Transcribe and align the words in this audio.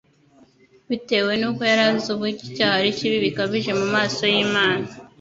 Bitewe 0.89 1.31
nuko 1.39 1.61
yari 1.69 1.83
azi 1.89 2.07
ubutyo 2.15 2.43
icyaha 2.51 2.75
ari 2.79 2.91
kibi 2.97 3.17
bikabije 3.25 3.71
mu 3.79 3.87
maso 3.95 4.21
y'Imana, 4.33 4.87